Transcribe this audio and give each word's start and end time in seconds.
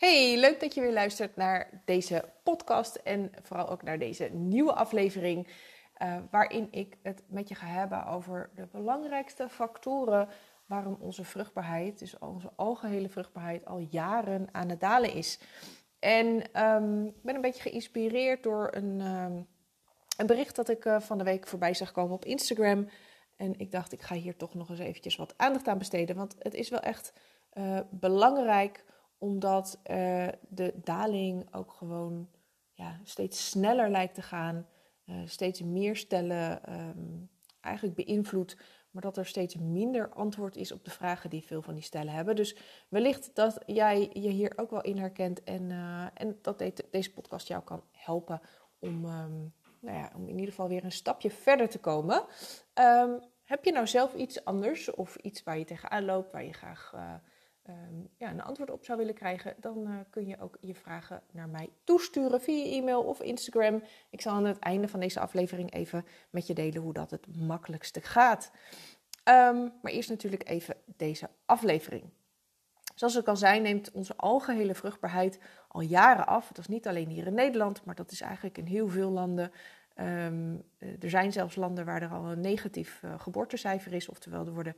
Hey, 0.00 0.36
leuk 0.36 0.60
dat 0.60 0.74
je 0.74 0.80
weer 0.80 0.92
luistert 0.92 1.36
naar 1.36 1.82
deze 1.84 2.24
podcast 2.42 2.96
en 2.96 3.30
vooral 3.42 3.68
ook 3.68 3.82
naar 3.82 3.98
deze 3.98 4.28
nieuwe 4.32 4.72
aflevering. 4.72 5.48
Uh, 6.02 6.16
waarin 6.30 6.68
ik 6.70 6.96
het 7.02 7.22
met 7.28 7.48
je 7.48 7.54
ga 7.54 7.66
hebben 7.66 8.06
over 8.06 8.50
de 8.54 8.66
belangrijkste 8.72 9.48
factoren 9.48 10.28
waarom 10.66 10.96
onze 11.00 11.24
vruchtbaarheid, 11.24 11.98
dus 11.98 12.18
onze 12.18 12.50
algehele 12.56 13.08
vruchtbaarheid, 13.08 13.64
al 13.64 13.78
jaren 13.78 14.48
aan 14.52 14.68
het 14.68 14.80
dalen 14.80 15.12
is. 15.12 15.40
En 15.98 16.26
um, 16.64 17.06
ik 17.06 17.22
ben 17.22 17.34
een 17.34 17.40
beetje 17.40 17.62
geïnspireerd 17.62 18.42
door 18.42 18.68
een, 18.70 19.00
um, 19.00 19.46
een 20.16 20.26
bericht 20.26 20.56
dat 20.56 20.68
ik 20.68 20.84
uh, 20.84 21.00
van 21.00 21.18
de 21.18 21.24
week 21.24 21.46
voorbij 21.46 21.74
zag 21.74 21.92
komen 21.92 22.14
op 22.14 22.24
Instagram. 22.24 22.88
En 23.36 23.58
ik 23.58 23.70
dacht, 23.70 23.92
ik 23.92 24.02
ga 24.02 24.14
hier 24.14 24.36
toch 24.36 24.54
nog 24.54 24.70
eens 24.70 24.78
eventjes 24.78 25.16
wat 25.16 25.34
aandacht 25.36 25.68
aan 25.68 25.78
besteden. 25.78 26.16
Want 26.16 26.36
het 26.38 26.54
is 26.54 26.68
wel 26.68 26.80
echt 26.80 27.12
uh, 27.54 27.80
belangrijk 27.90 28.84
omdat 29.20 29.80
uh, 29.90 30.28
de 30.48 30.74
daling 30.74 31.54
ook 31.54 31.72
gewoon 31.72 32.28
ja, 32.72 33.00
steeds 33.04 33.50
sneller 33.50 33.90
lijkt 33.90 34.14
te 34.14 34.22
gaan. 34.22 34.66
Uh, 35.06 35.16
steeds 35.24 35.62
meer 35.62 35.96
stellen 35.96 36.78
um, 36.78 37.30
eigenlijk 37.60 37.96
beïnvloedt. 37.96 38.56
Maar 38.90 39.02
dat 39.02 39.16
er 39.16 39.26
steeds 39.26 39.56
minder 39.56 40.08
antwoord 40.08 40.56
is 40.56 40.72
op 40.72 40.84
de 40.84 40.90
vragen 40.90 41.30
die 41.30 41.46
veel 41.46 41.62
van 41.62 41.74
die 41.74 41.82
stellen 41.82 42.12
hebben. 42.12 42.36
Dus 42.36 42.56
wellicht 42.88 43.34
dat 43.34 43.58
jij 43.66 44.10
je 44.12 44.28
hier 44.28 44.52
ook 44.56 44.70
wel 44.70 44.80
in 44.80 44.98
herkent. 44.98 45.42
En, 45.42 45.70
uh, 45.70 46.06
en 46.14 46.38
dat 46.42 46.58
de 46.58 46.86
deze 46.90 47.12
podcast 47.12 47.48
jou 47.48 47.62
kan 47.62 47.82
helpen 47.90 48.40
om, 48.78 49.04
um, 49.04 49.54
nou 49.80 49.98
ja, 49.98 50.12
om 50.16 50.22
in 50.22 50.34
ieder 50.34 50.48
geval 50.48 50.68
weer 50.68 50.84
een 50.84 50.92
stapje 50.92 51.30
verder 51.30 51.68
te 51.68 51.78
komen. 51.78 52.24
Um, 52.74 53.20
heb 53.44 53.64
je 53.64 53.72
nou 53.72 53.86
zelf 53.86 54.14
iets 54.14 54.44
anders 54.44 54.90
of 54.90 55.16
iets 55.16 55.42
waar 55.42 55.58
je 55.58 55.64
tegenaan 55.64 56.04
loopt, 56.04 56.32
waar 56.32 56.44
je 56.44 56.52
graag 56.52 56.94
um, 57.68 58.08
ja, 58.16 58.30
een 58.30 58.42
antwoord 58.42 58.70
op 58.70 58.84
zou 58.84 58.98
willen 58.98 59.14
krijgen, 59.14 59.54
dan 59.60 59.86
uh, 59.86 59.94
kun 60.10 60.26
je 60.26 60.40
ook 60.40 60.56
je 60.60 60.74
vragen 60.74 61.22
naar 61.30 61.48
mij 61.48 61.68
toesturen 61.84 62.40
via 62.40 62.64
e-mail 62.64 63.02
of 63.02 63.20
Instagram. 63.20 63.82
Ik 64.10 64.20
zal 64.20 64.32
aan 64.32 64.44
het 64.44 64.58
einde 64.58 64.88
van 64.88 65.00
deze 65.00 65.20
aflevering 65.20 65.72
even 65.72 66.04
met 66.30 66.46
je 66.46 66.54
delen 66.54 66.82
hoe 66.82 66.92
dat 66.92 67.10
het 67.10 67.36
makkelijkste 67.36 68.00
gaat. 68.00 68.50
Um, 69.24 69.72
maar 69.82 69.92
eerst 69.92 70.08
natuurlijk 70.08 70.48
even 70.48 70.76
deze 70.96 71.28
aflevering. 71.46 72.04
Zoals 72.94 73.16
ik 73.16 73.28
al 73.28 73.36
zei, 73.36 73.60
neemt 73.60 73.90
onze 73.90 74.16
algehele 74.16 74.74
vruchtbaarheid 74.74 75.40
al 75.68 75.80
jaren 75.80 76.26
af. 76.26 76.48
Dat 76.48 76.58
is 76.58 76.68
niet 76.68 76.86
alleen 76.86 77.08
hier 77.08 77.26
in 77.26 77.34
Nederland, 77.34 77.84
maar 77.84 77.94
dat 77.94 78.10
is 78.10 78.20
eigenlijk 78.20 78.58
in 78.58 78.66
heel 78.66 78.88
veel 78.88 79.10
landen. 79.10 79.52
Um, 79.96 80.62
er 80.78 81.10
zijn 81.10 81.32
zelfs 81.32 81.56
landen 81.56 81.84
waar 81.84 82.02
er 82.02 82.10
al 82.10 82.24
een 82.24 82.40
negatief 82.40 83.02
uh, 83.04 83.20
geboortecijfer 83.20 83.92
is, 83.92 84.08
oftewel 84.08 84.46
er 84.46 84.52
worden 84.52 84.76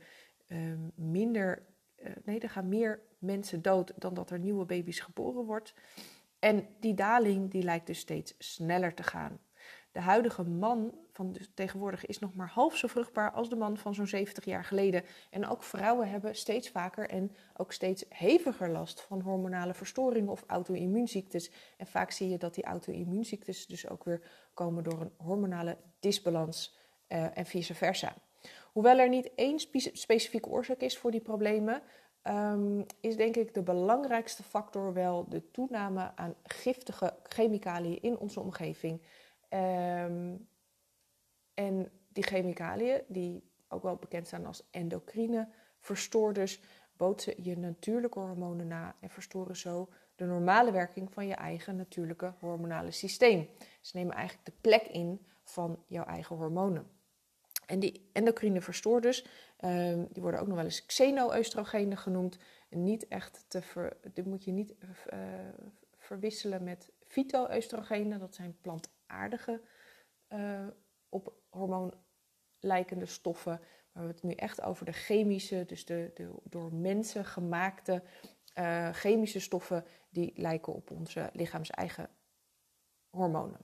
minder 0.95 1.63
nee, 2.23 2.39
er 2.39 2.49
gaan 2.49 2.69
meer 2.69 3.01
mensen 3.19 3.61
dood 3.61 3.93
dan 3.95 4.13
dat 4.13 4.29
er 4.29 4.39
nieuwe 4.39 4.65
baby's 4.65 4.99
geboren 4.99 5.45
wordt. 5.45 5.73
En 6.39 6.67
die 6.79 6.93
daling 6.93 7.51
die 7.51 7.63
lijkt 7.63 7.87
dus 7.87 7.99
steeds 7.99 8.35
sneller 8.37 8.93
te 8.93 9.03
gaan. 9.03 9.39
De 9.91 9.99
huidige 9.99 10.43
man 10.43 10.93
van 11.11 11.31
de 11.31 11.53
tegenwoordig 11.53 12.05
is 12.05 12.19
nog 12.19 12.33
maar 12.33 12.49
half 12.49 12.77
zo 12.77 12.87
vruchtbaar 12.87 13.31
als 13.31 13.49
de 13.49 13.55
man 13.55 13.77
van 13.77 13.93
zo'n 13.93 14.07
70 14.07 14.45
jaar 14.45 14.63
geleden. 14.63 15.03
En 15.29 15.47
ook 15.47 15.63
vrouwen 15.63 16.09
hebben 16.09 16.35
steeds 16.35 16.69
vaker 16.69 17.09
en 17.09 17.35
ook 17.57 17.71
steeds 17.71 18.05
heviger 18.09 18.69
last 18.69 19.01
van 19.01 19.21
hormonale 19.21 19.73
verstoringen 19.73 20.31
of 20.31 20.43
auto-immuunziektes. 20.47 21.51
En 21.77 21.87
vaak 21.87 22.11
zie 22.11 22.29
je 22.29 22.37
dat 22.37 22.53
die 22.53 22.63
auto-immuunziektes 22.63 23.67
dus 23.67 23.89
ook 23.89 24.03
weer 24.03 24.21
komen 24.53 24.83
door 24.83 25.01
een 25.01 25.13
hormonale 25.17 25.77
disbalans 25.99 26.77
uh, 27.07 27.37
en 27.37 27.45
vice 27.45 27.75
versa. 27.75 28.15
Hoewel 28.73 28.97
er 28.99 29.09
niet 29.09 29.31
één 29.35 29.59
specifieke 29.93 30.49
oorzaak 30.49 30.79
is 30.79 30.97
voor 30.97 31.11
die 31.11 31.21
problemen, 31.21 31.81
um, 32.23 32.85
is 32.99 33.15
denk 33.15 33.35
ik 33.35 33.53
de 33.53 33.63
belangrijkste 33.63 34.43
factor 34.43 34.93
wel 34.93 35.29
de 35.29 35.51
toename 35.51 36.11
aan 36.15 36.35
giftige 36.43 37.15
chemicaliën 37.23 38.01
in 38.01 38.17
onze 38.17 38.39
omgeving. 38.39 39.01
Um, 39.49 40.47
en 41.53 41.91
die 42.07 42.23
chemicaliën, 42.23 43.01
die 43.07 43.51
ook 43.67 43.83
wel 43.83 43.95
bekend 43.95 44.27
zijn 44.27 44.45
als 44.45 44.69
endocrine 44.71 45.49
verstoorders, 45.79 46.59
bootsen 46.97 47.43
je 47.43 47.57
natuurlijke 47.57 48.19
hormonen 48.19 48.67
na 48.67 48.95
en 48.99 49.09
verstoren 49.09 49.55
zo 49.55 49.89
de 50.15 50.25
normale 50.25 50.71
werking 50.71 51.13
van 51.13 51.27
je 51.27 51.33
eigen 51.33 51.75
natuurlijke 51.75 52.33
hormonale 52.39 52.91
systeem. 52.91 53.49
Ze 53.81 53.97
nemen 53.97 54.15
eigenlijk 54.15 54.45
de 54.45 54.53
plek 54.61 54.83
in 54.83 55.25
van 55.43 55.83
jouw 55.87 56.05
eigen 56.05 56.35
hormonen. 56.35 56.87
En 57.65 57.79
die 57.79 58.09
endocrine 58.13 58.61
verstoorders, 58.61 59.25
um, 59.59 60.07
die 60.11 60.21
worden 60.21 60.39
ook 60.39 60.47
nog 60.47 60.55
wel 60.55 60.65
eens 60.65 60.85
xeno-oestrogenen 60.85 61.97
genoemd. 61.97 62.37
Niet 62.69 63.07
echt 63.07 63.45
te 63.47 63.61
ver, 63.61 63.97
dit 64.13 64.25
moet 64.25 64.43
je 64.43 64.51
niet 64.51 64.75
uh, 64.81 65.19
verwisselen 65.97 66.63
met 66.63 66.91
fyto-oestrogenen. 67.07 68.19
Dat 68.19 68.35
zijn 68.35 68.57
plantaardige 68.61 69.61
uh, 70.29 70.67
op 71.09 71.33
hormoon 71.49 71.93
lijkende 72.59 73.05
stoffen. 73.05 73.51
Maar 73.51 74.03
we 74.03 74.07
hebben 74.07 74.15
het 74.15 74.23
nu 74.23 74.31
echt 74.31 74.61
over 74.61 74.85
de 74.85 74.91
chemische, 74.91 75.65
dus 75.65 75.85
de, 75.85 76.11
de 76.13 76.29
door 76.43 76.73
mensen 76.73 77.25
gemaakte 77.25 78.03
uh, 78.59 78.89
chemische 78.93 79.39
stoffen 79.39 79.85
die 80.09 80.31
lijken 80.35 80.73
op 80.73 80.91
onze 80.91 81.29
lichaams 81.33 81.69
eigen 81.69 82.09
hormonen. 83.09 83.59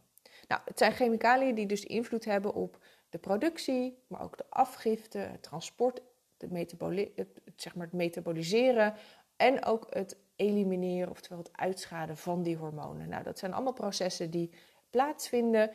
Nou, 0.47 0.61
het 0.65 0.77
zijn 0.77 0.91
chemicaliën 0.91 1.55
die 1.55 1.65
dus 1.65 1.83
invloed 1.85 2.25
hebben 2.25 2.53
op 2.53 2.79
de 3.09 3.17
productie, 3.17 4.03
maar 4.07 4.21
ook 4.21 4.37
de 4.37 4.45
afgifte, 4.49 5.17
het 5.17 5.43
transport, 5.43 6.01
metaboli 6.47 7.11
het, 7.15 7.41
zeg 7.55 7.75
maar 7.75 7.85
het 7.85 7.95
metaboliseren 7.95 8.93
en 9.35 9.65
ook 9.65 9.87
het 9.89 10.17
elimineren, 10.35 11.09
oftewel 11.09 11.37
het 11.37 11.57
uitschaden 11.57 12.17
van 12.17 12.43
die 12.43 12.57
hormonen. 12.57 13.09
Nou, 13.09 13.23
dat 13.23 13.39
zijn 13.39 13.53
allemaal 13.53 13.73
processen 13.73 14.31
die 14.31 14.51
plaatsvinden 14.89 15.71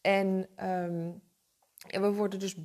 en, 0.00 0.48
um, 0.66 1.22
en 1.86 2.02
we 2.02 2.12
worden 2.12 2.38
dus 2.38 2.56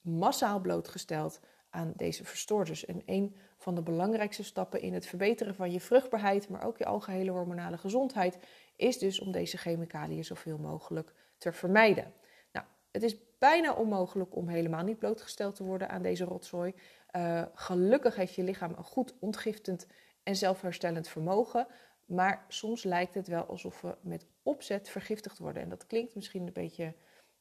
massaal 0.00 0.60
blootgesteld 0.60 1.40
aan 1.70 1.92
deze 1.96 2.24
verstoorders. 2.24 2.84
En 2.84 3.02
een 3.06 3.36
van 3.56 3.74
de 3.74 3.82
belangrijkste 3.82 4.44
stappen 4.44 4.80
in 4.80 4.94
het 4.94 5.06
verbeteren 5.06 5.54
van 5.54 5.72
je 5.72 5.80
vruchtbaarheid, 5.80 6.48
maar 6.48 6.64
ook 6.64 6.78
je 6.78 6.84
algehele 6.84 7.30
hormonale 7.30 7.78
gezondheid, 7.78 8.38
is 8.76 8.98
dus 8.98 9.20
om 9.20 9.32
deze 9.32 9.56
chemicaliën 9.56 10.24
zoveel 10.24 10.58
mogelijk 10.58 11.14
te 11.38 11.52
vermijden. 11.52 12.12
Nou, 12.52 12.66
het 12.90 13.02
is 13.02 13.16
bijna 13.44 13.74
onmogelijk 13.74 14.36
om 14.36 14.48
helemaal 14.48 14.84
niet 14.84 14.98
blootgesteld 14.98 15.54
te 15.54 15.64
worden 15.64 15.88
aan 15.88 16.02
deze 16.02 16.24
rotzooi. 16.24 16.74
Uh, 17.16 17.42
gelukkig 17.54 18.16
heeft 18.16 18.34
je 18.34 18.42
lichaam 18.42 18.74
een 18.76 18.84
goed 18.84 19.14
ontgiftend 19.20 19.86
en 20.22 20.36
zelfherstellend 20.36 21.08
vermogen. 21.08 21.66
Maar 22.04 22.44
soms 22.48 22.82
lijkt 22.82 23.14
het 23.14 23.28
wel 23.28 23.44
alsof 23.44 23.80
we 23.80 23.96
met 24.00 24.26
opzet 24.42 24.88
vergiftigd 24.88 25.38
worden. 25.38 25.62
En 25.62 25.68
dat 25.68 25.86
klinkt 25.86 26.14
misschien 26.14 26.46
een 26.46 26.52
beetje, 26.52 26.94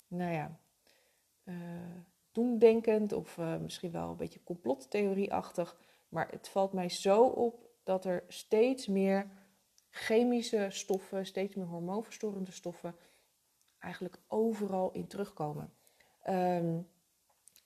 nou 0.08 0.34
ja, 0.34 0.60
uh, 1.44 1.56
doemdenkend 2.32 3.12
of 3.14 3.38
uh, 3.38 3.58
misschien 3.58 3.92
wel 3.92 4.10
een 4.10 4.18
beetje 4.18 4.44
complottheorieachtig. 4.44 5.78
Maar 6.10 6.28
het 6.32 6.50
valt 6.50 6.74
mij 6.74 6.90
zo 6.90 7.24
op 7.24 7.70
dat 7.84 8.06
er 8.06 8.24
steeds 8.28 8.88
meer 8.88 9.28
chemische 9.90 10.68
stoffen, 10.70 11.26
steeds 11.26 11.56
meer 11.56 11.66
hormoonverstorende 11.66 12.52
stoffen 12.52 12.96
eigenlijk 13.80 14.20
overal 14.28 14.92
in 14.92 15.08
terugkomen. 15.08 15.74
Um, 16.30 16.88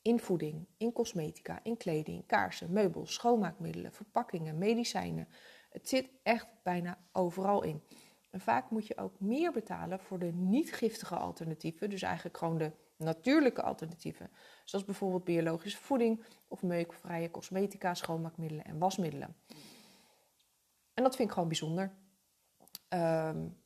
in 0.01 0.19
voeding, 0.19 0.67
in 0.77 0.93
cosmetica, 0.93 1.59
in 1.63 1.77
kleding, 1.77 2.25
kaarsen, 2.25 2.71
meubels, 2.71 3.13
schoonmaakmiddelen, 3.13 3.93
verpakkingen, 3.93 4.57
medicijnen. 4.57 5.27
Het 5.69 5.89
zit 5.89 6.09
echt 6.23 6.47
bijna 6.63 6.99
overal 7.11 7.63
in. 7.63 7.83
En 8.29 8.39
vaak 8.39 8.69
moet 8.69 8.87
je 8.87 8.97
ook 8.97 9.19
meer 9.19 9.51
betalen 9.51 9.99
voor 9.99 10.19
de 10.19 10.31
niet-giftige 10.33 11.15
alternatieven, 11.15 11.89
dus 11.89 12.01
eigenlijk 12.01 12.37
gewoon 12.37 12.57
de 12.57 12.71
natuurlijke 12.97 13.61
alternatieven, 13.61 14.29
zoals 14.63 14.85
bijvoorbeeld 14.85 15.23
biologische 15.23 15.77
voeding 15.77 16.23
of 16.47 16.63
meukvrije 16.63 17.31
cosmetica, 17.31 17.93
schoonmaakmiddelen 17.93 18.65
en 18.65 18.77
wasmiddelen. 18.77 19.35
En 20.93 21.03
dat 21.03 21.15
vind 21.15 21.27
ik 21.27 21.33
gewoon 21.33 21.49
bijzonder. 21.49 21.95
Um, 22.89 23.57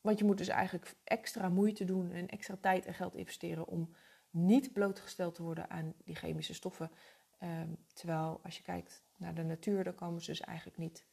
want 0.00 0.18
je 0.18 0.24
moet 0.24 0.38
dus 0.38 0.48
eigenlijk 0.48 0.94
extra 1.04 1.48
moeite 1.48 1.84
doen 1.84 2.12
en 2.12 2.28
extra 2.28 2.56
tijd 2.60 2.86
en 2.86 2.94
geld 2.94 3.14
investeren 3.14 3.66
om 3.66 3.94
niet 4.30 4.72
blootgesteld 4.72 5.34
te 5.34 5.42
worden 5.42 5.70
aan 5.70 5.94
die 6.04 6.14
chemische 6.14 6.54
stoffen. 6.54 6.90
Um, 7.42 7.76
terwijl 7.92 8.40
als 8.42 8.56
je 8.56 8.62
kijkt 8.62 9.02
naar 9.16 9.34
de 9.34 9.42
natuur, 9.42 9.84
dan 9.84 9.94
komen 9.94 10.20
ze 10.20 10.30
dus 10.30 10.40
eigenlijk 10.40 10.78
niet 10.78 11.04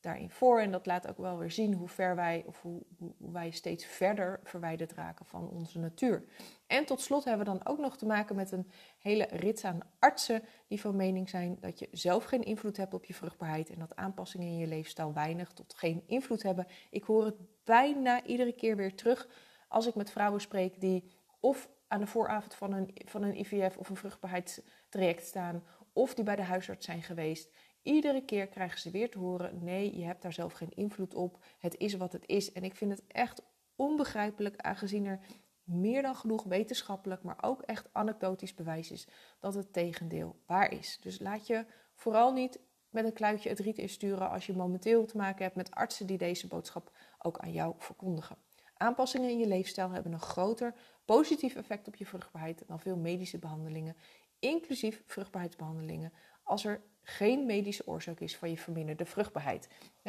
daarin 0.00 0.30
voor. 0.30 0.60
En 0.60 0.70
dat 0.70 0.86
laat 0.86 1.08
ook 1.08 1.18
wel 1.18 1.38
weer 1.38 1.50
zien 1.50 1.74
hoe 1.74 1.88
ver 1.88 2.14
wij, 2.14 2.44
of 2.46 2.62
hoe, 2.62 2.82
hoe, 2.98 3.12
hoe, 3.18 3.32
wij 3.32 3.50
steeds 3.50 3.84
verder 3.86 4.40
verwijderd 4.42 4.92
raken 4.92 5.26
van 5.26 5.48
onze 5.48 5.78
natuur. 5.78 6.24
En 6.66 6.86
tot 6.86 7.00
slot 7.00 7.24
hebben 7.24 7.46
we 7.46 7.52
dan 7.52 7.66
ook 7.66 7.78
nog 7.78 7.96
te 7.96 8.06
maken 8.06 8.36
met 8.36 8.50
een 8.50 8.70
hele 8.98 9.24
rits 9.30 9.64
aan 9.64 9.80
artsen 9.98 10.42
die 10.68 10.80
van 10.80 10.96
mening 10.96 11.28
zijn 11.28 11.56
dat 11.60 11.78
je 11.78 11.88
zelf 11.92 12.24
geen 12.24 12.44
invloed 12.44 12.76
hebt 12.76 12.94
op 12.94 13.04
je 13.04 13.14
vruchtbaarheid 13.14 13.70
en 13.70 13.78
dat 13.78 13.96
aanpassingen 13.96 14.46
in 14.46 14.58
je 14.58 14.66
leefstijl 14.66 15.12
weinig 15.12 15.52
tot 15.52 15.74
geen 15.74 16.02
invloed 16.06 16.42
hebben. 16.42 16.66
Ik 16.90 17.04
hoor 17.04 17.24
het 17.24 17.64
bijna 17.64 18.24
iedere 18.24 18.52
keer 18.52 18.76
weer 18.76 18.94
terug 18.94 19.28
als 19.68 19.86
ik 19.86 19.94
met 19.94 20.10
vrouwen 20.10 20.40
spreek 20.40 20.80
die 20.80 21.10
of 21.40 21.68
aan 21.88 22.00
de 22.00 22.06
vooravond 22.06 22.54
van 22.54 22.72
een, 22.72 22.90
van 23.04 23.22
een 23.22 23.38
IVF 23.38 23.76
of 23.76 23.88
een 23.88 23.96
vruchtbaarheidstraject 23.96 25.26
staan, 25.26 25.64
of 25.92 26.14
die 26.14 26.24
bij 26.24 26.36
de 26.36 26.42
huisarts 26.42 26.86
zijn 26.86 27.02
geweest 27.02 27.50
iedere 27.86 28.24
keer 28.24 28.46
krijgen 28.46 28.80
ze 28.80 28.90
weer 28.90 29.10
te 29.10 29.18
horen: 29.18 29.64
nee, 29.64 29.98
je 29.98 30.04
hebt 30.04 30.22
daar 30.22 30.32
zelf 30.32 30.52
geen 30.52 30.74
invloed 30.74 31.14
op. 31.14 31.38
Het 31.58 31.76
is 31.76 31.94
wat 31.94 32.12
het 32.12 32.26
is. 32.26 32.52
En 32.52 32.64
ik 32.64 32.74
vind 32.74 32.90
het 32.90 33.06
echt 33.06 33.42
onbegrijpelijk, 33.76 34.56
aangezien 34.56 35.06
er 35.06 35.20
meer 35.64 36.02
dan 36.02 36.16
genoeg 36.16 36.44
wetenschappelijk, 36.44 37.22
maar 37.22 37.38
ook 37.40 37.62
echt 37.62 37.88
anekdotisch 37.92 38.54
bewijs 38.54 38.90
is 38.90 39.08
dat 39.40 39.54
het 39.54 39.72
tegendeel 39.72 40.36
waar 40.46 40.72
is. 40.72 40.98
Dus 41.00 41.18
laat 41.18 41.46
je 41.46 41.66
vooral 41.94 42.32
niet 42.32 42.60
met 42.90 43.04
een 43.04 43.12
kluitje 43.12 43.48
het 43.48 43.58
riet 43.58 43.78
insturen 43.78 44.30
als 44.30 44.46
je 44.46 44.56
momenteel 44.56 45.04
te 45.04 45.16
maken 45.16 45.42
hebt 45.42 45.56
met 45.56 45.70
artsen 45.70 46.06
die 46.06 46.18
deze 46.18 46.46
boodschap 46.46 46.90
ook 47.18 47.38
aan 47.38 47.52
jou 47.52 47.74
verkondigen. 47.78 48.36
Aanpassingen 48.76 49.30
in 49.30 49.38
je 49.38 49.46
leefstijl 49.46 49.90
hebben 49.90 50.12
een 50.12 50.20
groter 50.20 50.74
positief 51.04 51.54
effect 51.54 51.88
op 51.88 51.96
je 51.96 52.06
vruchtbaarheid 52.06 52.62
dan 52.66 52.80
veel 52.80 52.96
medische 52.96 53.38
behandelingen, 53.38 53.96
inclusief 54.38 55.02
vruchtbaarheidsbehandelingen, 55.06 56.12
als 56.42 56.64
er 56.64 56.80
geen 57.02 57.46
medische 57.46 57.86
oorzaak 57.86 58.20
is 58.20 58.36
van 58.36 58.50
je 58.50 58.56
verminderde 58.56 59.04
vruchtbaarheid. 59.04 59.68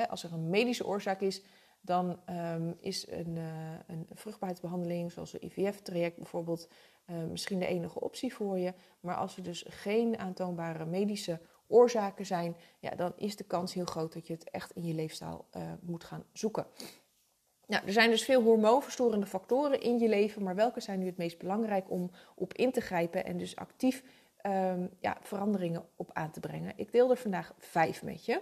Als 0.09 0.23
er 0.23 0.33
een 0.33 0.49
medische 0.49 0.85
oorzaak 0.85 1.21
is, 1.21 1.41
dan 1.81 2.19
um, 2.29 2.77
is 2.79 3.07
een, 3.09 3.35
uh, 3.35 3.71
een, 3.87 4.07
vruchtbaarheidsbehandeling, 4.13 5.11
zoals 5.11 5.33
een 5.33 5.45
IVF-traject 5.45 6.15
bijvoorbeeld, 6.15 6.69
uh, 7.05 7.23
misschien 7.23 7.59
de 7.59 7.67
enige 7.67 7.99
optie 7.99 8.33
voor 8.33 8.57
je. 8.57 8.73
Maar 8.99 9.15
als 9.15 9.37
er 9.37 9.43
dus 9.43 9.65
geen 9.67 10.17
aantoonbare 10.17 10.85
medische 10.85 11.39
oorzaken 11.67 12.25
zijn, 12.25 12.55
ja, 12.79 12.89
dan 12.89 13.13
is 13.17 13.35
de 13.35 13.43
kans 13.43 13.73
heel 13.73 13.85
groot 13.85 14.13
dat 14.13 14.27
je 14.27 14.33
het 14.33 14.49
echt 14.49 14.71
in 14.71 14.85
je 14.85 14.93
leefstijl 14.93 15.45
uh, 15.57 15.63
moet 15.81 16.03
gaan 16.03 16.23
zoeken. 16.33 16.65
Nou, 17.67 17.85
er 17.85 17.91
zijn 17.91 18.09
dus 18.09 18.23
veel 18.23 18.41
hormoonverstorende 18.41 19.25
factoren 19.25 19.81
in 19.81 19.99
je 19.99 20.07
leven, 20.07 20.43
maar 20.43 20.55
welke 20.55 20.79
zijn 20.79 20.99
nu 20.99 21.05
het 21.05 21.17
meest 21.17 21.37
belangrijk 21.37 21.91
om 21.91 22.11
op 22.35 22.53
in 22.53 22.71
te 22.71 22.81
grijpen 22.81 23.25
en 23.25 23.37
dus 23.37 23.55
actief 23.55 24.03
um, 24.45 24.89
ja, 24.99 25.17
veranderingen 25.21 25.85
op 25.95 26.09
aan 26.13 26.31
te 26.31 26.39
brengen? 26.39 26.73
Ik 26.75 26.91
deel 26.91 27.09
er 27.09 27.17
vandaag 27.17 27.53
vijf 27.57 28.03
met 28.03 28.25
je. 28.25 28.41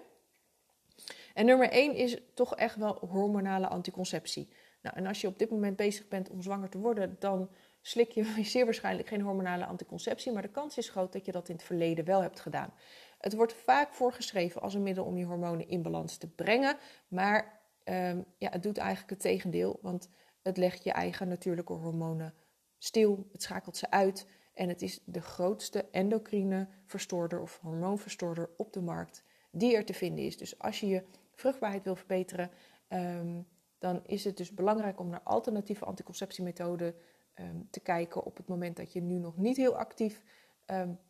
En 1.34 1.46
nummer 1.46 1.70
één 1.70 1.96
is 1.96 2.18
toch 2.34 2.56
echt 2.56 2.76
wel 2.76 2.98
hormonale 3.10 3.68
anticonceptie. 3.68 4.50
Nou, 4.82 4.96
en 4.96 5.06
als 5.06 5.22
je 5.22 5.28
op 5.28 5.40
dit 5.40 5.50
moment 5.50 5.76
bezig 5.76 6.08
bent 6.08 6.30
om 6.30 6.42
zwanger 6.42 6.70
te 6.70 6.78
worden, 6.78 7.16
dan 7.20 7.50
slik 7.82 8.12
je 8.12 8.24
zeer 8.44 8.66
waarschijnlijk 8.66 9.08
geen 9.08 9.22
hormonale 9.22 9.66
anticonceptie. 9.66 10.32
Maar 10.32 10.42
de 10.42 10.48
kans 10.48 10.78
is 10.78 10.90
groot 10.90 11.14
dat 11.14 11.26
je 11.26 11.32
dat 11.32 11.50
in 11.50 11.56
het 11.56 11.64
verleden 11.64 12.06
wel 12.06 12.22
hebt 12.22 12.40
gedaan. 12.40 12.74
Het 13.20 13.34
wordt 13.34 13.54
vaak 13.54 13.94
voorgeschreven 13.94 14.62
als 14.62 14.74
een 14.74 14.84
middel 14.84 15.06
om 15.06 15.18
je 15.18 15.26
hormonen 15.26 15.68
in 15.68 15.82
balans 15.82 16.18
te 16.18 16.28
brengen. 16.28 16.78
Maar 17.08 17.64
um, 17.86 18.26
ja, 18.38 18.50
het 18.50 18.64
doet 18.64 18.78
eigenlijk 18.78 19.10
het 19.10 19.20
tegendeel. 19.20 19.80
Want 19.82 20.10
het 20.42 20.58
legt 20.58 20.84
je 20.84 20.92
eigen 20.92 21.28
natuurlijke 21.28 21.74
hormonen 21.74 22.34
stil. 22.78 23.28
Het 23.32 23.42
schakelt 23.42 23.78
ze 23.78 23.92
uit. 23.92 24.28
En 24.54 24.70
het 24.70 24.82
is 24.82 25.02
de 25.06 25.22
grootste 25.22 25.86
endocrine 25.92 26.68
verstoorder 26.86 27.42
of 27.42 27.60
hormoonverstoorder 27.62 28.50
op 28.58 28.74
de 28.74 28.82
markt 28.82 29.24
die 29.52 29.76
er 29.76 29.86
te 29.86 29.94
vinden 29.94 30.26
is. 30.26 30.38
Dus 30.38 30.60
als 30.60 30.80
je 30.80 30.88
je 30.88 31.04
vruchtbaarheid 31.34 31.84
wil 31.84 31.96
verbeteren, 31.96 32.52
um, 32.90 33.48
dan 33.78 34.02
is 34.06 34.24
het 34.24 34.38
dus 34.38 34.54
belangrijk 34.54 35.00
om 35.00 35.10
naar 35.10 35.22
alternatieve 35.24 35.86
anticonceptiemethoden 35.86 36.96
um, 37.36 37.68
te 37.70 37.80
kijken 37.80 38.24
op 38.24 38.38
het 38.38 38.48
moment 38.48 38.78
dat 38.78 38.94
je 38.94 39.02
nu 39.02 39.18
nog 39.18 39.38
niet 39.38 39.58
heel 39.58 39.78
actief 39.78 40.24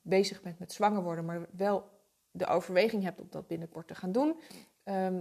bezig 0.01 0.41
bent 0.41 0.59
met 0.59 0.73
zwanger 0.73 1.03
worden, 1.03 1.25
maar 1.25 1.47
wel 1.51 1.89
de 2.31 2.45
overweging 2.45 3.03
hebt 3.03 3.21
om 3.21 3.27
dat 3.29 3.47
binnenkort 3.47 3.87
te 3.87 3.95
gaan 3.95 4.11
doen. 4.11 4.39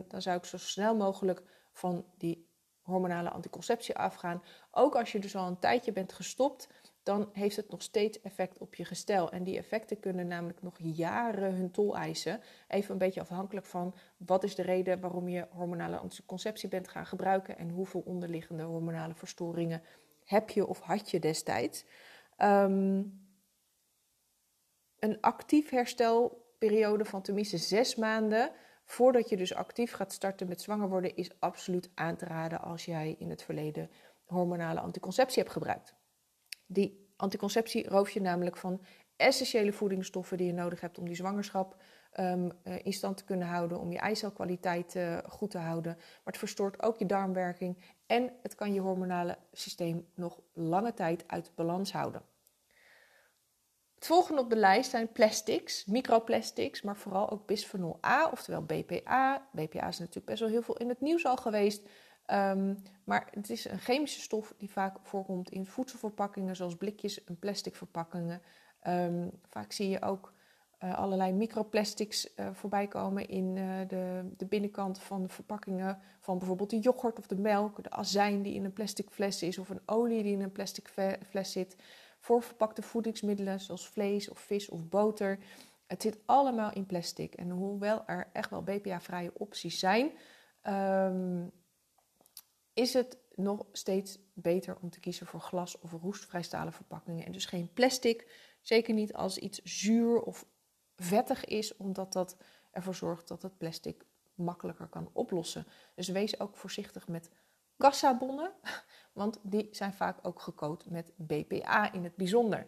Dan 0.09 0.23
zou 0.23 0.37
ik 0.37 0.45
zo 0.45 0.59
snel 0.59 0.97
mogelijk 0.97 1.43
van 1.73 2.07
die 2.19 2.49
hormonale 2.81 3.31
anticonceptie 3.31 3.97
afgaan. 3.97 4.43
Ook 4.71 4.97
als 4.97 5.13
je 5.13 5.19
dus 5.19 5.37
al 5.37 5.47
een 5.47 5.59
tijdje 5.59 5.93
bent 5.93 6.13
gestopt, 6.13 6.69
dan 7.03 7.29
heeft 7.33 7.57
het 7.57 7.71
nog 7.71 7.83
steeds 7.83 8.21
effect 8.21 8.59
op 8.59 8.75
je 8.75 8.85
gestel. 8.85 9.31
En 9.31 9.45
die 9.45 9.59
effecten 9.59 10.01
kunnen 10.01 10.27
namelijk 10.27 10.63
nog 10.63 10.75
jaren 10.79 11.55
hun 11.55 11.71
tol 11.71 11.97
eisen. 11.97 12.41
Even 12.69 12.93
een 12.93 12.99
beetje 12.99 13.21
afhankelijk 13.21 13.67
van 13.67 13.95
wat 14.17 14.45
is 14.45 14.55
de 14.55 14.63
reden 14.63 15.01
waarom 15.01 15.29
je 15.29 15.47
hormonale 15.51 15.97
anticonceptie 15.97 16.69
bent 16.69 16.89
gaan 16.89 17.07
gebruiken 17.07 17.59
en 17.59 17.71
hoeveel 17.71 18.03
onderliggende 18.05 18.63
hormonale 18.63 19.15
verstoringen 19.15 19.83
heb 20.25 20.51
je 20.51 20.67
of 20.67 20.81
had 20.81 21.11
je 21.11 21.19
destijds. 21.19 21.85
Um, 22.39 23.23
een 24.99 25.21
actief 25.21 25.71
herstelperiode 25.71 27.05
van 27.05 27.23
tenminste 27.23 27.59
zes 27.59 27.95
maanden 27.95 28.51
voordat 28.85 29.29
je 29.29 29.37
dus 29.37 29.55
actief 29.55 29.93
gaat 29.93 30.13
starten 30.13 30.49
met 30.49 30.61
zwanger 30.61 30.89
worden, 30.89 31.17
is 31.17 31.31
absoluut 31.39 31.91
aan 31.95 32.17
te 32.17 32.25
raden 32.25 32.61
als 32.61 32.85
jij 32.85 33.15
in 33.19 33.31
het 33.31 33.43
verleden 33.43 33.91
hormonale 34.25 34.81
anticonceptie 34.81 35.43
hebt 35.43 35.53
gebruikt. 35.53 35.95
Die 36.67 37.13
anticonceptie 37.17 37.89
rooft 37.89 38.13
je 38.13 38.21
namelijk 38.21 38.57
van 38.57 38.81
essentiële 39.17 39.73
voedingsstoffen 39.73 40.37
die 40.37 40.47
je 40.47 40.53
nodig 40.53 40.81
hebt 40.81 40.99
om 40.99 41.05
die 41.05 41.17
zwangerschap 41.17 41.77
um, 42.21 42.51
uh, 42.65 42.75
in 42.83 42.93
stand 42.93 43.17
te 43.17 43.25
kunnen 43.25 43.49
houden, 43.49 43.81
om 43.81 43.93
je 43.93 43.99
eicelkwaliteit 43.99 44.95
uh, 44.95 45.19
goed 45.29 45.51
te 45.51 45.59
houden. 45.59 45.95
Maar 45.97 46.21
het 46.25 46.39
verstoort 46.39 46.83
ook 46.83 46.99
je 46.99 47.07
darmwerking 47.07 47.79
en 48.07 48.33
het 48.43 48.55
kan 48.55 48.75
je 48.75 48.81
hormonale 48.81 49.39
systeem 49.53 50.07
nog 50.15 50.41
lange 50.53 50.95
tijd 50.95 51.25
uit 51.27 51.53
balans 51.55 51.93
houden. 51.93 52.23
Het 54.05 54.13
volgende 54.13 54.41
op 54.41 54.51
de 54.51 54.57
lijst 54.57 54.91
zijn 54.91 55.13
plastics, 55.13 55.85
microplastics, 55.85 56.83
maar 56.83 56.97
vooral 56.97 57.31
ook 57.31 57.47
bisphenol 57.47 57.99
A, 58.07 58.31
oftewel 58.31 58.63
BPA. 58.63 59.49
BPA 59.53 59.89
is 59.89 59.99
natuurlijk 59.99 60.27
best 60.27 60.41
wel 60.41 60.49
heel 60.49 60.63
veel 60.63 60.77
in 60.77 60.89
het 60.89 61.01
nieuws 61.01 61.27
al 61.27 61.37
geweest. 61.37 61.89
Um, 62.33 62.83
maar 63.05 63.29
het 63.31 63.51
is 63.51 63.65
een 63.65 63.79
chemische 63.79 64.21
stof 64.21 64.55
die 64.59 64.71
vaak 64.71 64.97
voorkomt 65.03 65.51
in 65.51 65.67
voedselverpakkingen, 65.67 66.57
zoals 66.57 66.77
blikjes 66.77 67.25
en 67.25 67.39
plastic 67.39 67.77
verpakkingen. 67.77 68.43
Um, 68.87 69.31
vaak 69.49 69.73
zie 69.73 69.89
je 69.89 70.03
ook 70.03 70.33
uh, 70.85 70.99
allerlei 70.99 71.33
microplastics 71.33 72.29
uh, 72.37 72.49
voorbij 72.53 72.87
komen 72.87 73.29
in 73.29 73.57
uh, 73.57 73.89
de, 73.89 74.33
de, 74.37 74.47
binnenkant 74.47 74.99
van 74.99 75.23
de 75.23 75.29
verpakkingen 75.29 75.99
van 76.21 76.39
bijvoorbeeld 76.39 76.71
de 76.71 76.79
yoghurt 76.79 77.19
of 77.19 77.27
de 77.27 77.39
melk, 77.39 77.83
de 77.83 77.91
azijn 77.91 78.43
die 78.43 78.55
in 78.55 78.65
een 78.65 78.73
plastic 78.73 79.11
fles 79.11 79.43
is 79.43 79.59
of 79.59 79.69
een 79.69 79.83
olie 79.87 80.23
die 80.23 80.33
in 80.33 80.43
een 80.43 80.53
plastic 80.53 80.89
fles 81.29 81.53
zit. 81.53 81.77
Voorverpakte 82.25 82.83
voedingsmiddelen 82.83 83.61
zoals 83.61 83.89
vlees 83.89 84.29
of 84.29 84.39
vis 84.39 84.69
of 84.69 84.89
boter. 84.89 85.39
Het 85.87 86.03
zit 86.03 86.19
allemaal 86.25 86.73
in 86.73 86.87
plastic. 86.87 87.35
En 87.35 87.51
hoewel 87.51 88.03
er 88.07 88.31
echt 88.33 88.51
wel 88.51 88.63
BPA-vrije 88.63 89.33
opties 89.35 89.79
zijn, 89.79 90.11
um, 90.63 91.53
is 92.73 92.93
het 92.93 93.19
nog 93.35 93.67
steeds 93.73 94.19
beter 94.33 94.77
om 94.81 94.91
te 94.91 95.01
kiezen 95.01 95.27
voor 95.27 95.41
glas 95.41 95.79
of 95.79 95.93
roestvrijstalen 95.93 96.73
verpakkingen 96.73 97.27
en 97.27 97.33
dus 97.33 97.47
geen 97.47 97.73
plastic. 97.73 98.33
Zeker 98.61 98.95
niet 98.95 99.15
als 99.15 99.39
iets 99.39 99.63
zuur 99.63 100.21
of 100.23 100.47
vettig 100.97 101.45
is, 101.45 101.77
omdat 101.77 102.13
dat 102.13 102.37
ervoor 102.71 102.95
zorgt 102.95 103.29
dat 103.29 103.43
het 103.43 103.59
plastic 103.59 104.05
makkelijker 104.35 104.87
kan 104.87 105.11
oplossen. 105.13 105.67
Dus 105.95 106.09
wees 106.09 106.41
ook 106.41 106.57
voorzichtig 106.57 107.09
met 107.09 107.31
kassabonnen, 107.77 108.53
want 109.15 109.39
die 109.43 109.69
zijn 109.71 109.93
vaak 109.93 110.19
ook 110.23 110.41
gecoat 110.41 110.85
met 110.89 111.13
BPA 111.17 111.93
in 111.93 112.05
het 112.05 112.17
bijzonder. 112.17 112.67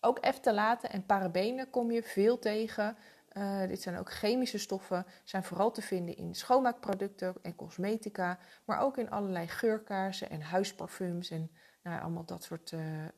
Ook 0.00 0.18
eftalaten 0.18 0.90
en 0.90 1.06
parabenen 1.06 1.70
kom 1.70 1.90
je 1.90 2.02
veel 2.02 2.38
tegen. 2.38 2.96
Uh, 3.32 3.66
dit 3.66 3.82
zijn 3.82 3.98
ook 3.98 4.12
chemische 4.12 4.58
stoffen, 4.58 5.06
zijn 5.24 5.44
vooral 5.44 5.70
te 5.70 5.82
vinden 5.82 6.16
in 6.16 6.34
schoonmaakproducten 6.34 7.34
en 7.42 7.54
cosmetica, 7.54 8.38
maar 8.64 8.80
ook 8.80 8.98
in 8.98 9.10
allerlei 9.10 9.48
geurkaarsen 9.48 10.30
en 10.30 10.40
huisparfums 10.40 11.30
en 11.30 11.50
nou, 11.82 12.00
allemaal 12.00 12.24
dat 12.24 12.42
soort, 12.42 12.72
uh, 12.72 13.02
uh, 13.02 13.08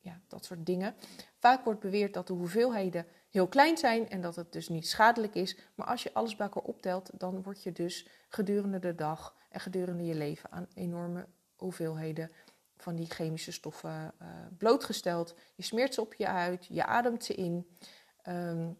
ja, 0.00 0.20
dat 0.28 0.44
soort 0.44 0.66
dingen. 0.66 0.94
Vaak 1.38 1.64
wordt 1.64 1.80
beweerd 1.80 2.14
dat 2.14 2.26
de 2.26 2.32
hoeveelheden 2.32 3.06
heel 3.30 3.48
klein 3.48 3.76
zijn 3.76 4.08
en 4.08 4.20
dat 4.20 4.36
het 4.36 4.52
dus 4.52 4.68
niet 4.68 4.88
schadelijk 4.88 5.34
is, 5.34 5.56
maar 5.74 5.86
als 5.86 6.02
je 6.02 6.14
alles 6.14 6.36
bij 6.36 6.46
elkaar 6.46 6.62
optelt, 6.62 7.10
dan 7.14 7.42
word 7.42 7.62
je 7.62 7.72
dus 7.72 8.08
gedurende 8.28 8.78
de 8.78 8.94
dag 8.94 9.36
en 9.50 9.60
gedurende 9.60 10.04
je 10.04 10.14
leven 10.14 10.52
aan 10.52 10.68
enorme 10.74 11.26
hoeveelheden 11.66 12.30
van 12.76 12.96
die 12.96 13.06
chemische 13.06 13.52
stoffen 13.52 14.14
blootgesteld. 14.58 15.34
Je 15.54 15.62
smeert 15.62 15.94
ze 15.94 16.00
op 16.00 16.14
je 16.14 16.26
huid, 16.26 16.66
je 16.68 16.84
ademt 16.84 17.24
ze 17.24 17.34
in. 17.34 17.66
Um, 18.28 18.76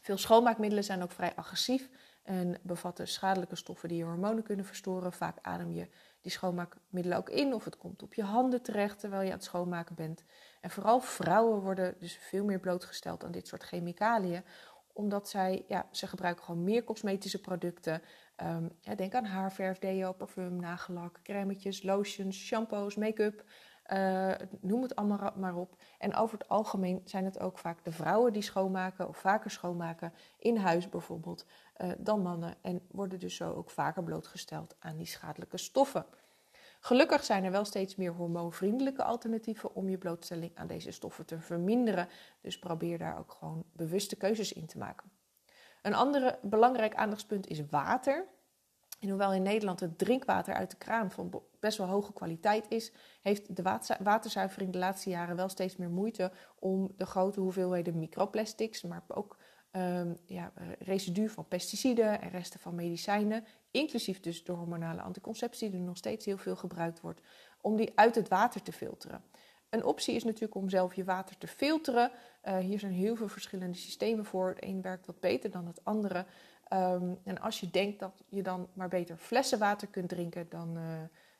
veel 0.00 0.18
schoonmaakmiddelen 0.18 0.84
zijn 0.84 1.02
ook 1.02 1.12
vrij 1.12 1.34
agressief 1.34 1.88
en 2.22 2.58
bevatten 2.62 3.08
schadelijke 3.08 3.56
stoffen 3.56 3.88
die 3.88 3.98
je 3.98 4.04
hormonen 4.04 4.42
kunnen 4.42 4.64
verstoren. 4.64 5.12
Vaak 5.12 5.38
adem 5.42 5.70
je 5.72 5.88
die 6.20 6.32
schoonmaakmiddelen 6.32 7.18
ook 7.18 7.30
in 7.30 7.54
of 7.54 7.64
het 7.64 7.76
komt 7.76 8.02
op 8.02 8.14
je 8.14 8.22
handen 8.22 8.62
terecht 8.62 8.98
terwijl 8.98 9.22
je 9.22 9.28
aan 9.28 9.36
het 9.36 9.44
schoonmaken 9.44 9.94
bent. 9.94 10.24
En 10.60 10.70
vooral 10.70 11.00
vrouwen 11.00 11.60
worden 11.60 11.94
dus 11.98 12.16
veel 12.20 12.44
meer 12.44 12.60
blootgesteld 12.60 13.24
aan 13.24 13.32
dit 13.32 13.48
soort 13.48 13.62
chemicaliën, 13.62 14.44
omdat 14.92 15.28
zij, 15.28 15.64
ja, 15.68 15.86
ze 15.90 16.06
gebruiken 16.06 16.44
gewoon 16.44 16.64
meer 16.64 16.84
cosmetische 16.84 17.40
producten. 17.40 18.02
Um, 18.36 18.96
denk 18.96 19.14
aan 19.14 19.24
haarverf, 19.24 19.78
deo, 19.78 20.12
parfum, 20.12 20.56
nagellak, 20.56 21.20
crèmetjes, 21.22 21.82
lotions, 21.82 22.46
shampoos, 22.46 22.96
make-up. 22.96 23.44
Uh, 23.92 24.32
noem 24.60 24.82
het 24.82 24.96
allemaal 24.96 25.32
maar 25.36 25.54
op. 25.54 25.76
En 25.98 26.14
over 26.14 26.38
het 26.38 26.48
algemeen 26.48 27.02
zijn 27.04 27.24
het 27.24 27.38
ook 27.38 27.58
vaak 27.58 27.84
de 27.84 27.92
vrouwen 27.92 28.32
die 28.32 28.42
schoonmaken 28.42 29.08
of 29.08 29.16
vaker 29.16 29.50
schoonmaken 29.50 30.12
in 30.38 30.56
huis 30.56 30.88
bijvoorbeeld 30.88 31.46
uh, 31.76 31.92
dan 31.98 32.22
mannen 32.22 32.54
en 32.62 32.86
worden 32.90 33.18
dus 33.18 33.36
zo 33.36 33.52
ook 33.52 33.70
vaker 33.70 34.02
blootgesteld 34.02 34.76
aan 34.78 34.96
die 34.96 35.06
schadelijke 35.06 35.58
stoffen. 35.58 36.06
Gelukkig 36.84 37.24
zijn 37.24 37.44
er 37.44 37.50
wel 37.50 37.64
steeds 37.64 37.96
meer 37.96 38.12
hormoonvriendelijke 38.12 39.04
alternatieven 39.04 39.74
om 39.74 39.88
je 39.88 39.98
blootstelling 39.98 40.50
aan 40.54 40.66
deze 40.66 40.90
stoffen 40.90 41.26
te 41.26 41.40
verminderen. 41.40 42.08
Dus 42.40 42.58
probeer 42.58 42.98
daar 42.98 43.18
ook 43.18 43.32
gewoon 43.32 43.64
bewuste 43.72 44.16
keuzes 44.16 44.52
in 44.52 44.66
te 44.66 44.78
maken. 44.78 45.10
Een 45.82 45.94
ander 45.94 46.38
belangrijk 46.42 46.94
aandachtspunt 46.94 47.46
is 47.46 47.66
water. 47.70 48.26
En 49.00 49.08
hoewel 49.08 49.32
in 49.32 49.42
Nederland 49.42 49.80
het 49.80 49.98
drinkwater 49.98 50.54
uit 50.54 50.70
de 50.70 50.76
kraan 50.76 51.10
van 51.10 51.42
best 51.60 51.78
wel 51.78 51.86
hoge 51.86 52.12
kwaliteit 52.12 52.66
is, 52.68 52.92
heeft 53.20 53.56
de 53.56 53.78
waterzuivering 54.02 54.72
de 54.72 54.78
laatste 54.78 55.10
jaren 55.10 55.36
wel 55.36 55.48
steeds 55.48 55.76
meer 55.76 55.90
moeite 55.90 56.32
om 56.58 56.92
de 56.96 57.06
grote 57.06 57.40
hoeveelheden 57.40 57.98
microplastics, 57.98 58.82
maar 58.82 59.02
ook 59.08 59.36
um, 59.76 60.18
ja, 60.26 60.52
residu 60.78 61.28
van 61.28 61.48
pesticiden 61.48 62.20
en 62.20 62.30
resten 62.30 62.60
van 62.60 62.74
medicijnen, 62.74 63.44
inclusief 63.70 64.20
dus 64.20 64.44
de 64.44 64.52
hormonale 64.52 65.00
anticonceptie, 65.00 65.70
die 65.70 65.80
nog 65.80 65.96
steeds 65.96 66.24
heel 66.24 66.38
veel 66.38 66.56
gebruikt 66.56 67.00
wordt, 67.00 67.20
om 67.60 67.76
die 67.76 67.92
uit 67.94 68.14
het 68.14 68.28
water 68.28 68.62
te 68.62 68.72
filteren. 68.72 69.24
Een 69.68 69.84
optie 69.84 70.14
is 70.14 70.24
natuurlijk 70.24 70.54
om 70.54 70.68
zelf 70.68 70.94
je 70.94 71.04
water 71.04 71.38
te 71.38 71.46
filteren. 71.46 72.10
Uh, 72.44 72.58
hier 72.58 72.78
zijn 72.78 72.92
heel 72.92 73.16
veel 73.16 73.28
verschillende 73.28 73.76
systemen 73.76 74.24
voor. 74.24 74.48
Het 74.48 74.64
een 74.64 74.82
werkt 74.82 75.06
wat 75.06 75.20
beter 75.20 75.50
dan 75.50 75.66
het 75.66 75.84
andere. 75.84 76.26
Um, 76.72 77.18
en 77.24 77.40
als 77.40 77.60
je 77.60 77.70
denkt 77.70 77.98
dat 77.98 78.22
je 78.28 78.42
dan 78.42 78.68
maar 78.72 78.88
beter 78.88 79.16
flessenwater 79.16 79.88
kunt 79.88 80.08
drinken, 80.08 80.46
dan 80.48 80.76
uh, 80.76 80.82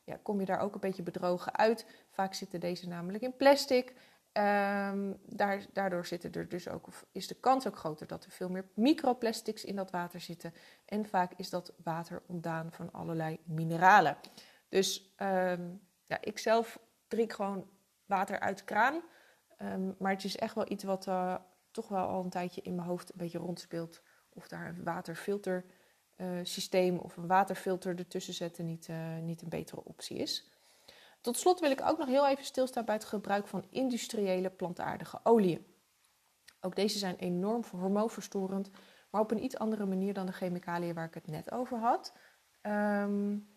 ja, 0.04 0.18
kom 0.22 0.40
je 0.40 0.46
daar 0.46 0.60
ook 0.60 0.74
een 0.74 0.80
beetje 0.80 1.02
bedrogen 1.02 1.56
uit. 1.56 1.86
Vaak 2.10 2.34
zitten 2.34 2.60
deze 2.60 2.88
namelijk 2.88 3.24
in 3.24 3.36
plastic. 3.36 3.94
Um, 4.34 5.18
daar, 5.26 5.66
daardoor 5.72 6.06
zitten 6.06 6.32
er 6.32 6.48
dus 6.48 6.68
ook, 6.68 6.86
of 6.86 7.06
is 7.12 7.26
de 7.26 7.34
kans 7.34 7.66
ook 7.66 7.76
groter 7.76 8.06
dat 8.06 8.24
er 8.24 8.30
veel 8.30 8.48
meer 8.48 8.68
microplastics 8.74 9.64
in 9.64 9.76
dat 9.76 9.90
water 9.90 10.20
zitten. 10.20 10.54
En 10.84 11.06
vaak 11.06 11.32
is 11.36 11.50
dat 11.50 11.72
water 11.84 12.22
ontdaan 12.26 12.72
van 12.72 12.92
allerlei 12.92 13.40
mineralen. 13.44 14.16
Dus 14.68 15.14
um, 15.18 15.80
ja, 16.06 16.18
ik 16.20 16.38
zelf 16.38 16.78
drink 17.08 17.32
gewoon 17.32 17.68
water 18.06 18.40
uit 18.40 18.64
kraan. 18.64 19.02
Um, 19.62 19.94
maar 19.98 20.12
het 20.12 20.24
is 20.24 20.36
echt 20.36 20.54
wel 20.54 20.70
iets 20.70 20.84
wat 20.84 21.06
uh, 21.06 21.36
toch 21.70 21.88
wel 21.88 22.06
al 22.06 22.24
een 22.24 22.30
tijdje 22.30 22.62
in 22.62 22.74
mijn 22.74 22.88
hoofd 22.88 23.12
een 23.12 23.18
beetje 23.18 23.38
rondspeelt. 23.38 24.02
Of 24.28 24.48
daar 24.48 24.68
een 24.68 24.84
waterfiltersysteem 24.84 26.94
uh, 26.94 27.02
of 27.02 27.16
een 27.16 27.26
waterfilter 27.26 27.98
ertussen 27.98 28.34
zetten 28.34 28.64
niet, 28.64 28.88
uh, 28.88 29.18
niet 29.18 29.42
een 29.42 29.48
betere 29.48 29.84
optie 29.84 30.16
is. 30.16 30.50
Tot 31.22 31.36
slot 31.36 31.60
wil 31.60 31.70
ik 31.70 31.82
ook 31.82 31.98
nog 31.98 32.08
heel 32.08 32.26
even 32.26 32.44
stilstaan 32.44 32.84
bij 32.84 32.94
het 32.94 33.04
gebruik 33.04 33.46
van 33.46 33.64
industriële 33.70 34.50
plantaardige 34.50 35.20
oliën. 35.22 35.66
Ook 36.60 36.76
deze 36.76 36.98
zijn 36.98 37.16
enorm 37.16 37.64
hormoonverstorend, 37.70 38.70
maar 39.10 39.20
op 39.20 39.30
een 39.30 39.44
iets 39.44 39.58
andere 39.58 39.86
manier 39.86 40.14
dan 40.14 40.26
de 40.26 40.32
chemicaliën 40.32 40.94
waar 40.94 41.06
ik 41.06 41.14
het 41.14 41.26
net 41.26 41.52
over 41.52 41.78
had. 41.78 42.12
Um, 42.62 43.48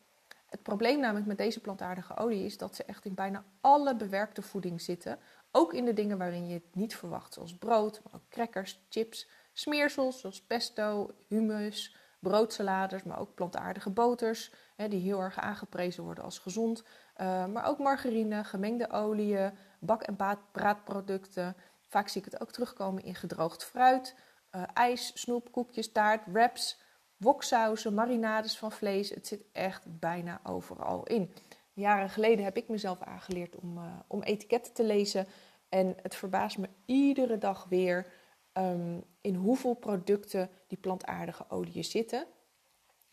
het 0.46 0.64
probleem 0.64 1.00
namelijk 1.00 1.26
met 1.26 1.38
deze 1.38 1.62
plantaardige 1.62 2.18
olie 2.18 2.46
is 2.46 2.58
dat 2.58 2.76
ze 2.76 2.84
echt 2.84 3.06
in 3.06 3.14
bijna 3.14 3.46
alle 3.62 3.96
bewerkte 3.96 4.42
voeding 4.42 4.82
zitten. 4.82 5.20
Ook 5.52 5.74
in 5.74 5.86
de 5.86 5.94
dingen 5.94 6.18
waarin 6.18 6.48
je 6.48 6.54
het 6.54 6.76
niet 6.76 6.96
verwacht, 6.96 7.34
zoals 7.34 7.58
brood, 7.58 8.02
maar 8.04 8.14
ook 8.14 8.30
crackers, 8.30 8.86
chips, 8.90 9.30
smeersels 9.54 10.20
zoals 10.20 10.42
pesto, 10.42 11.16
hummus, 11.28 11.96
broodsalades, 12.20 13.04
maar 13.04 13.20
ook 13.20 13.34
plantaardige 13.36 13.90
boters, 13.90 14.52
hè, 14.76 14.88
die 14.88 15.02
heel 15.02 15.20
erg 15.20 15.40
aangeprezen 15.40 16.04
worden 16.04 16.24
als 16.24 16.40
gezond. 16.40 16.84
Uh, 17.22 17.46
maar 17.46 17.66
ook 17.66 17.80
margarine, 17.80 18.44
gemengde 18.44 18.90
oliën, 18.90 19.52
bak- 19.80 20.04
en 20.04 20.18
braadproducten. 20.52 21.56
Vaak 21.82 22.08
zie 22.08 22.22
ik 22.22 22.32
het 22.32 22.42
ook 22.42 22.52
terugkomen 22.52 23.04
in 23.04 23.16
gedroogd 23.16 23.64
fruit, 23.64 24.16
uh, 24.56 24.64
ijs, 24.74 25.12
snoep, 25.14 25.52
koekjes, 25.52 25.92
taart, 25.92 26.22
wraps, 26.26 26.80
woksauzen, 27.18 27.94
marinades 27.94 28.58
van 28.58 28.72
vlees. 28.72 29.10
Het 29.10 29.28
zit 29.28 29.46
echt 29.52 30.00
bijna 30.00 30.40
overal 30.44 31.04
in. 31.04 31.34
Jaren 31.74 32.10
geleden 32.10 32.46
heb 32.46 32.58
ik 32.58 32.68
mezelf 32.68 33.02
aangeleerd 33.02 33.56
om, 33.56 33.78
uh, 33.78 33.84
om 34.08 34.24
etiketten 34.24 34.74
te 34.74 34.84
lezen. 34.84 35.28
En 35.70 35.96
het 36.02 36.16
verbaast 36.16 36.58
me 36.58 36.70
iedere 36.86 37.38
dag 37.38 37.66
weer 37.70 38.08
um, 38.54 39.04
in 39.22 39.36
hoeveel 39.36 39.74
producten 39.74 40.50
plantaardige 40.78 41.46
oliën 41.50 41.84
zitten. 41.84 42.26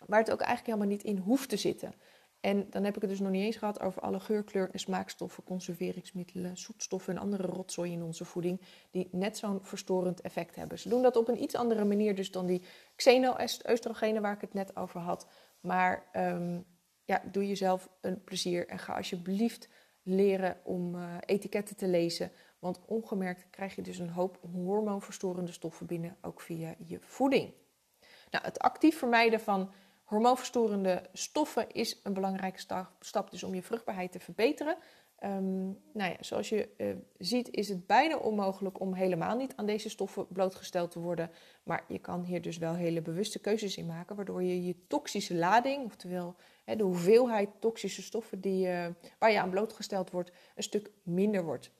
Waar 0.07 0.19
het 0.19 0.33
ook 0.33 0.41
eigenlijk 0.41 0.69
helemaal 0.69 0.97
niet 0.97 1.05
in 1.05 1.19
hoeft 1.19 1.49
te 1.49 1.57
zitten. 1.57 1.95
En 2.43 2.67
dan 2.71 2.85
heb 2.85 2.95
ik 2.95 3.01
het 3.01 3.11
dus 3.11 3.21
nog 3.21 3.31
niet 3.31 3.45
eens 3.45 3.57
gehad 3.57 3.81
over 3.81 4.03
alle 4.03 4.21
geurkleur- 4.21 4.71
en 4.73 4.79
smaakstoffen, 4.79 5.45
conserveringsmiddelen, 5.45 6.57
zoetstoffen 6.57 7.15
en 7.15 7.23
andere 7.23 7.47
rotzooi 7.47 7.93
in 7.93 8.03
onze 8.03 8.25
voeding, 8.25 8.61
die 8.91 9.09
net 9.11 9.37
zo'n 9.39 9.59
verstorend 9.63 10.21
effect 10.21 10.57
hebben. 10.57 10.79
Ze 10.79 10.89
doen 10.89 11.03
dat 11.03 11.17
op 11.17 11.29
een 11.29 11.43
iets 11.43 11.55
andere 11.55 11.85
manier 11.85 12.15
dus 12.15 12.31
dan 12.31 12.47
die 12.47 12.63
xeno-oestrogenen 12.97 14.23
waar 14.23 14.35
ik 14.35 14.41
het 14.41 14.55
net 14.55 14.77
over 14.77 15.01
had. 15.01 15.27
Maar 15.61 16.09
um, 16.17 16.65
ja, 17.05 17.23
doe 17.33 17.49
jezelf 17.49 17.89
een 18.01 18.25
plezier 18.25 18.69
en 18.69 18.79
ga 18.79 18.97
alsjeblieft 18.97 19.69
leren 20.03 20.57
om 20.65 20.95
uh, 20.95 21.17
etiketten 21.27 21.77
te 21.77 21.89
lezen. 21.89 22.31
Want 22.63 22.81
ongemerkt 22.87 23.47
krijg 23.51 23.75
je 23.75 23.83
dus 23.83 23.99
een 23.99 24.11
hoop 24.11 24.39
hormoonverstorende 24.53 25.53
stoffen 25.53 25.87
binnen, 25.87 26.17
ook 26.21 26.41
via 26.41 26.75
je 26.79 26.99
voeding. 27.01 27.53
Nou, 28.31 28.45
het 28.45 28.59
actief 28.59 28.99
vermijden 28.99 29.41
van 29.41 29.73
hormoonverstorende 30.05 31.03
stoffen 31.13 31.71
is 31.71 32.01
een 32.03 32.13
belangrijke 32.13 32.87
stap 33.01 33.31
dus 33.31 33.43
om 33.43 33.55
je 33.55 33.63
vruchtbaarheid 33.63 34.13
te 34.13 34.21
verbeteren. 34.21 34.77
Um, 35.25 35.79
nou 35.93 36.11
ja, 36.11 36.17
zoals 36.21 36.49
je 36.49 36.69
uh, 36.77 36.95
ziet 37.19 37.51
is 37.51 37.69
het 37.69 37.87
bijna 37.87 38.17
onmogelijk 38.17 38.81
om 38.81 38.95
helemaal 38.95 39.37
niet 39.37 39.57
aan 39.57 39.67
deze 39.67 39.89
stoffen 39.89 40.27
blootgesteld 40.29 40.91
te 40.91 41.01
worden. 41.01 41.31
Maar 41.63 41.85
je 41.89 41.99
kan 41.99 42.23
hier 42.23 42.43
dus 42.43 42.59
wel 42.59 42.75
hele 42.75 43.03
bewuste 43.03 43.39
keuzes 43.39 43.77
in 43.77 43.87
maken, 43.87 44.17
waardoor 44.17 44.43
je 44.43 44.65
je 44.65 44.87
toxische 44.87 45.35
lading, 45.35 45.85
oftewel 45.85 46.35
hè, 46.65 46.77
de 46.77 46.85
hoeveelheid 46.85 47.49
toxische 47.59 48.03
stoffen 48.03 48.41
die, 48.41 48.67
uh, 48.67 48.87
waar 49.19 49.31
je 49.31 49.41
aan 49.41 49.51
blootgesteld 49.51 50.11
wordt, 50.11 50.33
een 50.55 50.63
stuk 50.63 50.91
minder 51.03 51.45
wordt. 51.45 51.71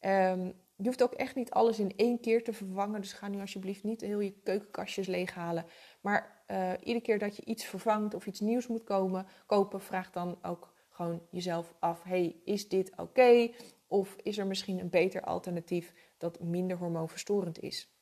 Um, 0.00 0.54
je 0.76 0.84
hoeft 0.84 1.02
ook 1.02 1.12
echt 1.12 1.34
niet 1.34 1.50
alles 1.50 1.78
in 1.78 1.92
één 1.96 2.20
keer 2.20 2.44
te 2.44 2.52
vervangen. 2.52 3.00
Dus 3.00 3.12
ga 3.12 3.28
nu 3.28 3.40
alsjeblieft 3.40 3.84
niet 3.84 4.00
heel 4.00 4.20
je 4.20 4.40
keukenkastjes 4.42 5.06
leeghalen. 5.06 5.64
Maar 6.00 6.42
uh, 6.50 6.72
iedere 6.80 7.00
keer 7.00 7.18
dat 7.18 7.36
je 7.36 7.44
iets 7.44 7.64
vervangt 7.64 8.14
of 8.14 8.26
iets 8.26 8.40
nieuws 8.40 8.66
moet 8.66 8.84
komen, 8.84 9.26
kopen, 9.46 9.80
vraag 9.80 10.10
dan 10.10 10.38
ook 10.42 10.74
gewoon 10.88 11.22
jezelf 11.30 11.74
af: 11.78 12.02
hey, 12.02 12.40
is 12.44 12.68
dit 12.68 12.92
oké? 12.96 13.50
Of 13.86 14.16
is 14.22 14.38
er 14.38 14.46
misschien 14.46 14.78
een 14.78 14.90
beter 14.90 15.22
alternatief 15.22 15.94
dat 16.18 16.40
minder 16.40 16.76
hormoonverstorend 16.76 17.60
is? 17.60 17.92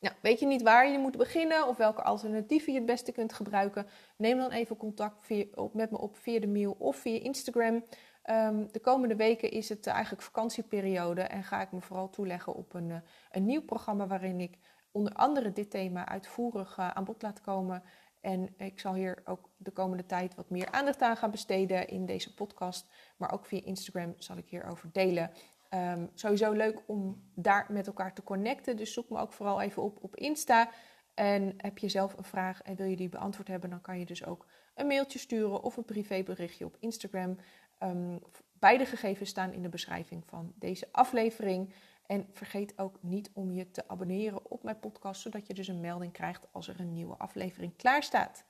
Nou, 0.00 0.14
weet 0.22 0.40
je 0.40 0.46
niet 0.46 0.62
waar 0.62 0.90
je 0.90 0.98
moet 0.98 1.16
beginnen 1.16 1.66
of 1.66 1.76
welke 1.76 2.02
alternatieven 2.02 2.72
je 2.72 2.78
het 2.78 2.88
beste 2.88 3.12
kunt 3.12 3.32
gebruiken? 3.32 3.86
Neem 4.16 4.38
dan 4.38 4.50
even 4.50 4.76
contact 4.76 5.28
op, 5.54 5.74
met 5.74 5.90
me 5.90 5.98
op 5.98 6.16
via 6.16 6.40
de 6.40 6.46
mail 6.48 6.76
of 6.78 6.96
via 6.96 7.20
Instagram. 7.20 7.84
Um, 8.24 8.72
de 8.72 8.80
komende 8.80 9.16
weken 9.16 9.50
is 9.50 9.68
het 9.68 9.86
eigenlijk 9.86 10.22
vakantieperiode 10.22 11.22
en 11.22 11.44
ga 11.44 11.60
ik 11.60 11.72
me 11.72 11.80
vooral 11.80 12.10
toeleggen 12.10 12.54
op 12.54 12.74
een, 12.74 12.88
uh, 12.88 12.96
een 13.30 13.46
nieuw 13.46 13.62
programma 13.62 14.06
waarin 14.06 14.40
ik 14.40 14.58
onder 14.90 15.12
andere 15.12 15.52
dit 15.52 15.70
thema 15.70 16.08
uitvoerig 16.08 16.78
uh, 16.78 16.90
aan 16.90 17.04
bod 17.04 17.22
laat 17.22 17.40
komen. 17.40 17.82
En 18.20 18.54
ik 18.56 18.80
zal 18.80 18.94
hier 18.94 19.22
ook 19.24 19.50
de 19.56 19.70
komende 19.70 20.06
tijd 20.06 20.34
wat 20.34 20.50
meer 20.50 20.70
aandacht 20.70 21.02
aan 21.02 21.16
gaan 21.16 21.30
besteden 21.30 21.88
in 21.88 22.06
deze 22.06 22.34
podcast. 22.34 22.86
Maar 23.16 23.32
ook 23.32 23.46
via 23.46 23.64
Instagram 23.64 24.14
zal 24.18 24.36
ik 24.36 24.48
hierover 24.48 24.88
delen. 24.92 25.30
Um, 25.74 26.10
sowieso 26.14 26.52
leuk 26.52 26.82
om 26.86 27.30
daar 27.34 27.66
met 27.68 27.86
elkaar 27.86 28.14
te 28.14 28.22
connecten. 28.22 28.76
Dus 28.76 28.92
zoek 28.92 29.08
me 29.08 29.18
ook 29.18 29.32
vooral 29.32 29.60
even 29.60 29.82
op 29.82 29.98
op 30.00 30.16
Insta. 30.16 30.70
En 31.14 31.54
heb 31.56 31.78
je 31.78 31.88
zelf 31.88 32.16
een 32.16 32.24
vraag 32.24 32.62
en 32.62 32.76
wil 32.76 32.86
je 32.86 32.96
die 32.96 33.08
beantwoord 33.08 33.48
hebben, 33.48 33.70
dan 33.70 33.80
kan 33.80 33.98
je 33.98 34.06
dus 34.06 34.24
ook 34.24 34.46
een 34.80 34.86
mailtje 34.86 35.18
sturen 35.18 35.62
of 35.62 35.76
een 35.76 35.84
privéberichtje 35.84 36.64
op 36.64 36.76
Instagram. 36.78 37.36
Um, 37.82 38.18
beide 38.52 38.86
gegevens 38.86 39.30
staan 39.30 39.52
in 39.52 39.62
de 39.62 39.68
beschrijving 39.68 40.26
van 40.26 40.52
deze 40.54 40.88
aflevering. 40.92 41.74
En 42.06 42.26
vergeet 42.32 42.78
ook 42.78 43.02
niet 43.02 43.30
om 43.34 43.50
je 43.50 43.70
te 43.70 43.88
abonneren 43.88 44.50
op 44.50 44.62
mijn 44.62 44.78
podcast, 44.78 45.20
zodat 45.20 45.46
je 45.46 45.54
dus 45.54 45.68
een 45.68 45.80
melding 45.80 46.12
krijgt 46.12 46.46
als 46.52 46.68
er 46.68 46.80
een 46.80 46.92
nieuwe 46.92 47.16
aflevering 47.16 47.76
klaar 47.76 48.02
staat. 48.02 48.44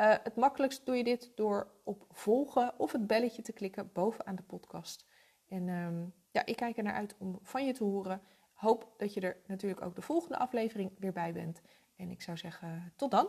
Uh, 0.00 0.14
het 0.22 0.36
makkelijkst 0.36 0.86
doe 0.86 0.96
je 0.96 1.04
dit 1.04 1.32
door 1.34 1.72
op 1.84 2.06
volgen 2.10 2.78
of 2.78 2.92
het 2.92 3.06
belletje 3.06 3.42
te 3.42 3.52
klikken 3.52 3.90
bovenaan 3.92 4.36
de 4.36 4.42
podcast. 4.42 5.06
En 5.48 5.68
um, 5.68 6.14
ja, 6.30 6.46
ik 6.46 6.56
kijk 6.56 6.76
er 6.76 6.82
naar 6.82 6.94
uit 6.94 7.14
om 7.18 7.38
van 7.42 7.66
je 7.66 7.72
te 7.72 7.84
horen. 7.84 8.22
Hoop 8.52 8.94
dat 8.96 9.14
je 9.14 9.20
er 9.20 9.36
natuurlijk 9.46 9.82
ook 9.82 9.94
de 9.94 10.02
volgende 10.02 10.38
aflevering 10.38 10.92
weer 10.98 11.12
bij 11.12 11.32
bent. 11.32 11.60
En 11.96 12.10
ik 12.10 12.22
zou 12.22 12.36
zeggen, 12.36 12.92
tot 12.96 13.10
dan. 13.10 13.28